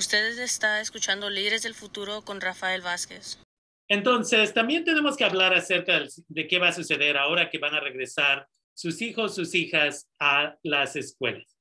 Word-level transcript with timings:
Ustedes 0.00 0.38
está 0.38 0.80
escuchando 0.80 1.28
Líderes 1.28 1.62
del 1.62 1.74
Futuro 1.74 2.22
con 2.22 2.40
Rafael 2.40 2.80
Vázquez. 2.80 3.38
Entonces, 3.86 4.54
también 4.54 4.82
tenemos 4.82 5.14
que 5.14 5.24
hablar 5.24 5.52
acerca 5.52 6.02
de 6.26 6.48
qué 6.48 6.58
va 6.58 6.68
a 6.68 6.72
suceder 6.72 7.18
ahora 7.18 7.50
que 7.50 7.58
van 7.58 7.74
a 7.74 7.80
regresar 7.80 8.48
sus 8.72 9.02
hijos, 9.02 9.34
sus 9.34 9.54
hijas 9.54 10.08
a 10.18 10.56
las 10.62 10.96
escuelas. 10.96 11.54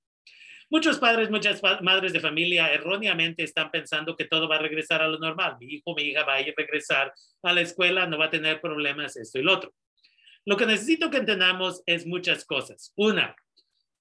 Muchos 0.69 0.99
padres, 0.99 1.29
muchas 1.29 1.61
madres 1.81 2.13
de 2.13 2.21
familia 2.21 2.71
erróneamente 2.71 3.43
están 3.43 3.71
pensando 3.71 4.15
que 4.15 4.23
todo 4.23 4.47
va 4.47 4.55
a 4.55 4.59
regresar 4.59 5.01
a 5.01 5.09
lo 5.09 5.19
normal. 5.19 5.57
Mi 5.59 5.73
hijo, 5.73 5.93
mi 5.93 6.03
hija 6.03 6.23
va 6.23 6.35
a 6.35 6.41
ir 6.41 6.51
a 6.51 6.53
regresar 6.55 7.13
a 7.43 7.51
la 7.51 7.59
escuela, 7.59 8.07
no 8.07 8.17
va 8.17 8.27
a 8.27 8.31
tener 8.31 8.61
problemas, 8.61 9.17
esto 9.17 9.37
y 9.37 9.43
lo 9.43 9.55
otro. 9.55 9.73
Lo 10.45 10.55
que 10.55 10.65
necesito 10.65 11.09
que 11.09 11.17
entendamos 11.17 11.83
es 11.85 12.07
muchas 12.07 12.45
cosas. 12.45 12.93
Una, 12.95 13.35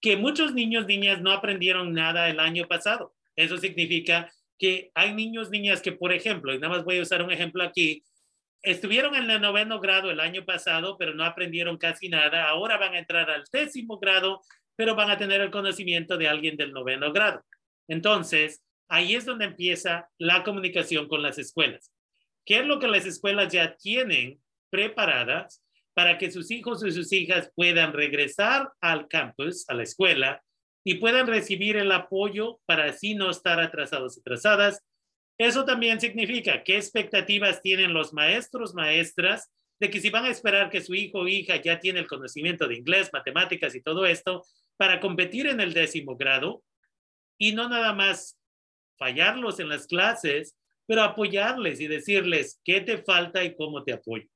que 0.00 0.16
muchos 0.16 0.54
niños, 0.54 0.86
niñas 0.86 1.20
no 1.20 1.32
aprendieron 1.32 1.92
nada 1.92 2.30
el 2.30 2.38
año 2.38 2.68
pasado. 2.68 3.17
Eso 3.38 3.56
significa 3.56 4.32
que 4.58 4.90
hay 4.94 5.14
niños, 5.14 5.48
niñas 5.48 5.80
que, 5.80 5.92
por 5.92 6.12
ejemplo, 6.12 6.52
y 6.52 6.58
nada 6.58 6.74
más 6.74 6.84
voy 6.84 6.98
a 6.98 7.02
usar 7.02 7.22
un 7.22 7.30
ejemplo 7.30 7.62
aquí, 7.62 8.02
estuvieron 8.62 9.14
en 9.14 9.30
el 9.30 9.40
noveno 9.40 9.78
grado 9.78 10.10
el 10.10 10.18
año 10.18 10.44
pasado, 10.44 10.96
pero 10.98 11.14
no 11.14 11.24
aprendieron 11.24 11.78
casi 11.78 12.08
nada. 12.08 12.48
Ahora 12.48 12.78
van 12.78 12.94
a 12.94 12.98
entrar 12.98 13.30
al 13.30 13.44
décimo 13.52 14.00
grado, 14.00 14.42
pero 14.74 14.96
van 14.96 15.10
a 15.10 15.18
tener 15.18 15.40
el 15.40 15.52
conocimiento 15.52 16.18
de 16.18 16.26
alguien 16.26 16.56
del 16.56 16.72
noveno 16.72 17.12
grado. 17.12 17.44
Entonces, 17.86 18.64
ahí 18.88 19.14
es 19.14 19.24
donde 19.24 19.44
empieza 19.44 20.08
la 20.18 20.42
comunicación 20.42 21.06
con 21.06 21.22
las 21.22 21.38
escuelas. 21.38 21.92
¿Qué 22.44 22.58
es 22.58 22.66
lo 22.66 22.80
que 22.80 22.88
las 22.88 23.06
escuelas 23.06 23.52
ya 23.52 23.76
tienen 23.76 24.40
preparadas 24.68 25.62
para 25.94 26.18
que 26.18 26.32
sus 26.32 26.50
hijos 26.50 26.84
y 26.84 26.90
sus 26.90 27.12
hijas 27.12 27.52
puedan 27.54 27.92
regresar 27.92 28.72
al 28.80 29.06
campus, 29.06 29.64
a 29.68 29.74
la 29.74 29.84
escuela, 29.84 30.42
y 30.84 30.94
puedan 30.94 31.26
recibir 31.26 31.76
el 31.76 31.92
apoyo 31.92 32.60
para 32.66 32.84
así 32.84 33.14
no 33.14 33.30
estar 33.30 33.60
atrasados 33.60 34.18
atrasadas 34.18 34.82
eso 35.38 35.64
también 35.64 36.00
significa 36.00 36.64
qué 36.64 36.76
expectativas 36.76 37.62
tienen 37.62 37.94
los 37.94 38.12
maestros, 38.12 38.74
maestras, 38.74 39.48
de 39.78 39.88
que 39.88 40.00
si 40.00 40.10
van 40.10 40.24
a 40.24 40.30
esperar 40.30 40.68
que 40.68 40.80
su 40.80 40.94
hijo 40.94 41.20
o 41.20 41.28
hija 41.28 41.62
ya 41.62 41.78
tiene 41.78 42.00
el 42.00 42.08
conocimiento 42.08 42.66
de 42.66 42.74
inglés, 42.74 43.10
matemáticas 43.12 43.76
y 43.76 43.80
todo 43.80 44.04
esto 44.04 44.44
para 44.76 44.98
competir 44.98 45.46
en 45.46 45.60
el 45.60 45.72
décimo 45.72 46.16
grado 46.16 46.64
y 47.38 47.52
no 47.52 47.68
nada 47.68 47.92
más 47.92 48.36
fallarlos 48.96 49.60
en 49.60 49.68
las 49.68 49.86
clases, 49.86 50.56
pero 50.86 51.02
apoyarles 51.02 51.80
y 51.80 51.86
decirles 51.86 52.60
qué 52.64 52.80
te 52.80 52.98
falta 52.98 53.44
y 53.44 53.54
cómo 53.54 53.84
te 53.84 53.92
apoyo. 53.92 54.26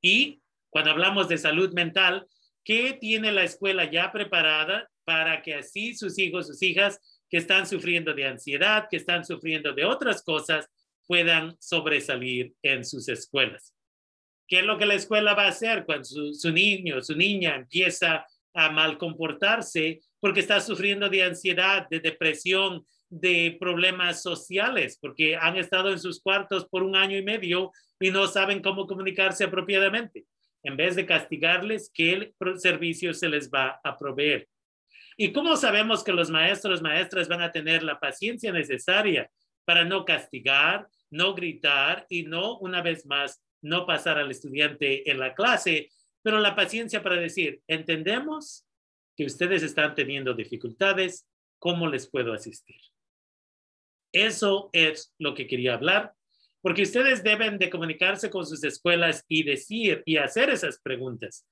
Y 0.00 0.40
cuando 0.70 0.92
hablamos 0.92 1.28
de 1.28 1.38
salud 1.38 1.72
mental, 1.72 2.28
¿qué 2.68 2.98
tiene 3.00 3.32
la 3.32 3.44
escuela 3.44 3.90
ya 3.90 4.12
preparada 4.12 4.90
para 5.04 5.40
que 5.40 5.54
así 5.54 5.94
sus 5.94 6.18
hijos, 6.18 6.48
sus 6.48 6.62
hijas 6.62 7.00
que 7.30 7.38
están 7.38 7.66
sufriendo 7.66 8.12
de 8.12 8.26
ansiedad, 8.26 8.88
que 8.90 8.98
están 8.98 9.24
sufriendo 9.24 9.72
de 9.72 9.86
otras 9.86 10.22
cosas, 10.22 10.68
puedan 11.06 11.56
sobresalir 11.60 12.52
en 12.60 12.84
sus 12.84 13.08
escuelas. 13.08 13.74
¿Qué 14.46 14.58
es 14.58 14.66
lo 14.66 14.76
que 14.76 14.84
la 14.84 14.96
escuela 14.96 15.32
va 15.32 15.46
a 15.46 15.48
hacer 15.48 15.86
cuando 15.86 16.04
su, 16.04 16.34
su 16.34 16.52
niño, 16.52 17.00
su 17.00 17.16
niña 17.16 17.56
empieza 17.56 18.26
a 18.52 18.70
mal 18.70 18.98
comportarse 18.98 20.00
porque 20.20 20.40
está 20.40 20.60
sufriendo 20.60 21.08
de 21.08 21.22
ansiedad, 21.22 21.88
de 21.88 22.00
depresión, 22.00 22.84
de 23.08 23.56
problemas 23.58 24.22
sociales, 24.22 24.98
porque 25.00 25.36
han 25.36 25.56
estado 25.56 25.90
en 25.90 25.98
sus 25.98 26.20
cuartos 26.20 26.66
por 26.66 26.82
un 26.82 26.96
año 26.96 27.16
y 27.16 27.22
medio 27.22 27.72
y 27.98 28.10
no 28.10 28.26
saben 28.26 28.60
cómo 28.60 28.86
comunicarse 28.86 29.44
apropiadamente? 29.44 30.26
En 30.68 30.76
vez 30.76 30.96
de 30.96 31.06
castigarles, 31.06 31.90
¿qué 31.94 32.34
servicio 32.56 33.14
se 33.14 33.30
les 33.30 33.50
va 33.50 33.80
a 33.82 33.96
proveer? 33.96 34.46
¿Y 35.16 35.32
cómo 35.32 35.56
sabemos 35.56 36.04
que 36.04 36.12
los 36.12 36.28
maestros, 36.28 36.82
maestras 36.82 37.26
van 37.26 37.40
a 37.40 37.50
tener 37.50 37.82
la 37.82 37.98
paciencia 37.98 38.52
necesaria 38.52 39.30
para 39.64 39.86
no 39.86 40.04
castigar, 40.04 40.86
no 41.08 41.32
gritar 41.32 42.04
y 42.10 42.24
no, 42.24 42.58
una 42.58 42.82
vez 42.82 43.06
más, 43.06 43.42
no 43.62 43.86
pasar 43.86 44.18
al 44.18 44.30
estudiante 44.30 45.10
en 45.10 45.18
la 45.18 45.32
clase, 45.32 45.88
pero 46.20 46.38
la 46.38 46.54
paciencia 46.54 47.02
para 47.02 47.16
decir, 47.16 47.62
entendemos 47.66 48.66
que 49.16 49.24
ustedes 49.24 49.62
están 49.62 49.94
teniendo 49.94 50.34
dificultades, 50.34 51.26
¿cómo 51.58 51.88
les 51.88 52.10
puedo 52.10 52.34
asistir? 52.34 52.82
Eso 54.12 54.68
es 54.74 55.14
lo 55.16 55.32
que 55.32 55.46
quería 55.46 55.72
hablar, 55.72 56.12
porque 56.60 56.82
ustedes 56.82 57.22
deben 57.22 57.58
de 57.58 57.70
comunicarse 57.70 58.30
con 58.30 58.46
sus 58.46 58.64
escuelas 58.64 59.24
y 59.28 59.42
decir 59.42 60.02
y 60.06 60.16
hacer 60.16 60.50
esas 60.50 60.80
preguntas. 60.80 61.46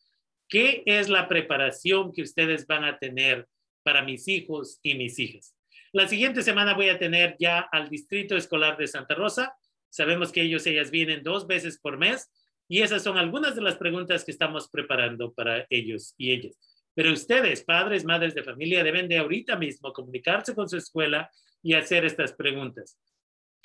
¿Qué 0.48 0.82
es 0.86 1.08
la 1.08 1.28
preparación 1.28 2.12
que 2.12 2.22
ustedes 2.22 2.66
van 2.66 2.84
a 2.84 2.98
tener 2.98 3.46
para 3.86 4.02
mis 4.02 4.26
hijos 4.26 4.80
y 4.82 4.96
mis 4.96 5.16
hijas. 5.20 5.54
La 5.92 6.08
siguiente 6.08 6.42
semana 6.42 6.74
voy 6.74 6.88
a 6.88 6.98
tener 6.98 7.36
ya 7.38 7.60
al 7.60 7.88
Distrito 7.88 8.36
Escolar 8.36 8.76
de 8.76 8.88
Santa 8.88 9.14
Rosa. 9.14 9.54
Sabemos 9.90 10.32
que 10.32 10.42
ellos, 10.42 10.66
ellas 10.66 10.90
vienen 10.90 11.22
dos 11.22 11.46
veces 11.46 11.78
por 11.78 11.96
mes 11.96 12.28
y 12.66 12.82
esas 12.82 13.04
son 13.04 13.16
algunas 13.16 13.54
de 13.54 13.62
las 13.62 13.76
preguntas 13.76 14.24
que 14.24 14.32
estamos 14.32 14.68
preparando 14.68 15.32
para 15.32 15.68
ellos 15.70 16.14
y 16.18 16.32
ellas. 16.32 16.58
Pero 16.94 17.12
ustedes, 17.12 17.62
padres, 17.62 18.04
madres 18.04 18.34
de 18.34 18.42
familia, 18.42 18.82
deben 18.82 19.06
de 19.06 19.18
ahorita 19.18 19.54
mismo 19.54 19.92
comunicarse 19.92 20.52
con 20.52 20.68
su 20.68 20.78
escuela 20.78 21.30
y 21.62 21.74
hacer 21.74 22.04
estas 22.04 22.32
preguntas. 22.32 22.98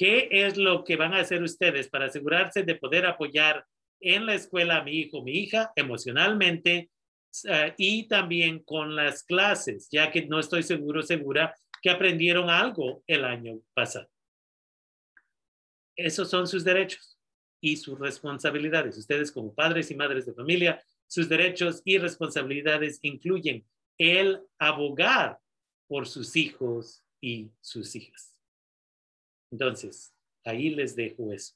¿Qué 0.02 0.30
es 0.32 0.58
lo 0.58 0.84
que 0.84 0.96
van 0.96 1.14
a 1.14 1.20
hacer 1.20 1.44
ustedes 1.44 1.88
para 1.88 2.06
asegurarse 2.06 2.64
de 2.64 2.74
poder 2.74 3.06
apoyar 3.06 3.68
en 4.00 4.26
la 4.26 4.34
escuela 4.34 4.78
a 4.78 4.84
mi 4.84 4.94
hijo, 4.94 5.22
mi 5.22 5.34
hija, 5.34 5.72
emocionalmente, 5.76 6.90
eh, 7.48 7.76
y 7.78 8.08
también 8.08 8.64
con 8.64 8.96
las 8.96 9.22
clases, 9.22 9.90
ya 9.92 10.10
que 10.10 10.26
no 10.26 10.40
estoy 10.40 10.64
seguro, 10.64 11.04
segura 11.04 11.56
que 11.84 11.92
aprendieron 11.92 12.50
algo 12.50 13.04
el 13.06 13.24
año 13.24 13.62
pasado. 13.76 14.10
Esos 15.96 16.32
son 16.32 16.48
sus 16.48 16.64
derechos 16.64 17.20
y 17.62 17.78
sus 17.78 18.00
responsabilidades. 18.00 18.98
Ustedes 18.98 19.32
como 19.32 19.54
padres 19.54 19.92
y 19.92 19.96
madres 19.96 20.26
de 20.26 20.34
familia, 20.34 20.84
sus 21.06 21.30
derechos 21.30 21.84
y 21.86 22.00
responsabilidades 22.00 22.98
incluyen 23.04 23.68
el 24.00 24.42
abogar 24.58 25.38
por 25.88 26.08
sus 26.08 26.36
hijos 26.36 27.04
y 27.22 27.52
sus 27.62 27.96
hijas. 27.96 28.31
Entonces, 29.52 30.14
ahí 30.46 30.70
les 30.70 30.96
dejo 30.96 31.32
eso. 31.32 31.56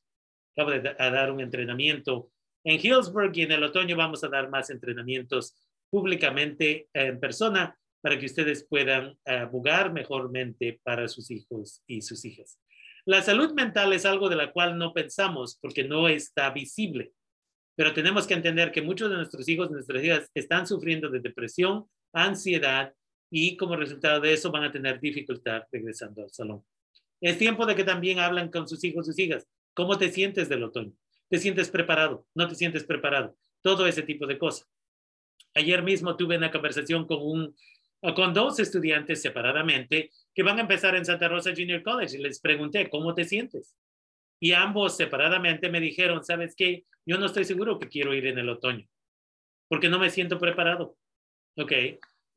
Acabo 0.55 0.71
de 0.71 0.81
dar 0.81 1.31
un 1.31 1.41
entrenamiento 1.41 2.31
en 2.63 2.79
Hillsburg 2.79 3.31
y 3.35 3.43
en 3.43 3.51
el 3.51 3.63
otoño 3.63 3.95
vamos 3.95 4.23
a 4.23 4.29
dar 4.29 4.49
más 4.49 4.69
entrenamientos 4.69 5.55
públicamente 5.89 6.89
en 6.93 7.19
persona 7.19 7.77
para 8.01 8.19
que 8.19 8.25
ustedes 8.25 8.65
puedan 8.67 9.17
abogar 9.25 9.91
mejormente 9.91 10.79
para 10.83 11.07
sus 11.07 11.31
hijos 11.31 11.81
y 11.87 12.01
sus 12.01 12.23
hijas. 12.25 12.59
La 13.05 13.21
salud 13.21 13.53
mental 13.53 13.93
es 13.93 14.05
algo 14.05 14.29
de 14.29 14.35
la 14.35 14.51
cual 14.51 14.77
no 14.77 14.93
pensamos 14.93 15.57
porque 15.61 15.83
no 15.83 16.07
está 16.07 16.49
visible, 16.49 17.13
pero 17.75 17.93
tenemos 17.93 18.25
que 18.25 18.33
entender 18.33 18.71
que 18.71 18.81
muchos 18.81 19.09
de 19.09 19.17
nuestros 19.17 19.47
hijos 19.47 19.69
y 19.69 19.73
nuestras 19.73 20.03
hijas 20.03 20.29
están 20.33 20.65
sufriendo 20.65 21.09
de 21.09 21.19
depresión, 21.19 21.85
ansiedad 22.13 22.93
y 23.31 23.57
como 23.57 23.75
resultado 23.75 24.21
de 24.21 24.33
eso 24.33 24.51
van 24.51 24.63
a 24.63 24.71
tener 24.71 24.99
dificultad 24.99 25.63
regresando 25.71 26.23
al 26.23 26.31
salón. 26.31 26.63
Es 27.21 27.37
tiempo 27.37 27.65
de 27.65 27.75
que 27.75 27.83
también 27.83 28.19
hablan 28.19 28.49
con 28.49 28.67
sus 28.67 28.83
hijos 28.83 29.05
sus 29.05 29.17
hijas. 29.19 29.47
¿Cómo 29.73 29.97
te 29.97 30.11
sientes 30.11 30.49
del 30.49 30.63
otoño? 30.63 30.93
¿Te 31.29 31.37
sientes 31.37 31.69
preparado? 31.69 32.25
¿No 32.33 32.47
te 32.47 32.55
sientes 32.55 32.83
preparado? 32.83 33.35
Todo 33.61 33.87
ese 33.87 34.03
tipo 34.03 34.27
de 34.27 34.37
cosas. 34.37 34.69
Ayer 35.53 35.81
mismo 35.83 36.15
tuve 36.15 36.37
una 36.37 36.51
conversación 36.51 37.05
con, 37.07 37.19
un, 37.21 37.55
con 38.15 38.33
dos 38.33 38.59
estudiantes 38.59 39.21
separadamente 39.21 40.11
que 40.33 40.43
van 40.43 40.57
a 40.57 40.61
empezar 40.61 40.95
en 40.95 41.05
Santa 41.05 41.27
Rosa 41.27 41.51
Junior 41.55 41.81
College 41.81 42.17
y 42.17 42.21
les 42.21 42.39
pregunté, 42.39 42.89
¿cómo 42.89 43.13
te 43.15 43.25
sientes? 43.25 43.75
Y 44.39 44.51
ambos 44.51 44.97
separadamente 44.97 45.69
me 45.69 45.79
dijeron, 45.79 46.23
¿sabes 46.23 46.53
qué? 46.55 46.85
Yo 47.05 47.17
no 47.17 47.25
estoy 47.25 47.45
seguro 47.45 47.79
que 47.79 47.87
quiero 47.87 48.13
ir 48.13 48.27
en 48.27 48.37
el 48.37 48.49
otoño 48.49 48.87
porque 49.67 49.89
no 49.89 49.99
me 49.99 50.09
siento 50.09 50.39
preparado. 50.39 50.97
Ok, 51.57 51.71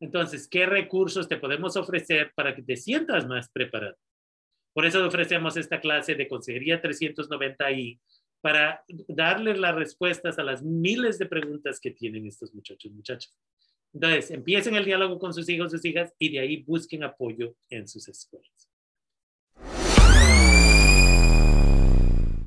entonces, 0.01 0.49
¿qué 0.49 0.67
recursos 0.67 1.29
te 1.29 1.37
podemos 1.37 1.77
ofrecer 1.77 2.33
para 2.35 2.55
que 2.55 2.63
te 2.63 2.77
sientas 2.77 3.27
más 3.27 3.51
preparado? 3.51 3.97
Por 4.79 4.87
eso 4.87 5.05
ofrecemos 5.05 5.57
esta 5.57 5.81
clase 5.81 6.15
de 6.15 6.29
Consejería 6.29 6.81
390i 6.81 7.99
para 8.41 8.85
darles 9.09 9.59
las 9.59 9.75
respuestas 9.75 10.39
a 10.39 10.45
las 10.45 10.63
miles 10.63 11.19
de 11.19 11.27
preguntas 11.27 11.81
que 11.81 11.91
tienen 11.91 12.29
estos 12.29 12.55
muchachos, 12.55 12.93
muchachas. 12.93 13.37
Entonces, 13.93 14.31
empiecen 14.31 14.77
el 14.77 14.85
diálogo 14.85 15.19
con 15.19 15.35
sus 15.35 15.49
hijos, 15.49 15.73
sus 15.73 15.85
hijas 15.85 16.15
y 16.17 16.31
de 16.31 16.39
ahí 16.39 16.63
busquen 16.63 17.03
apoyo 17.03 17.57
en 17.69 17.89
sus 17.89 18.07
escuelas. 18.07 18.58